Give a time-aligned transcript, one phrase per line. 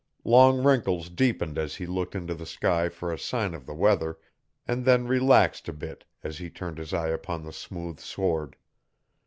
[0.25, 4.17] Long wrinkles deepened as he looked into the sky for a sign of the weather,
[4.67, 8.55] and then relaxed a bit as he turned his eyes upon the smooth sward.